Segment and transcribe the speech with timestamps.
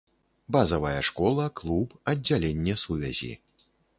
[0.55, 3.33] Базавая школа, клуб, аддзяленне сувязі.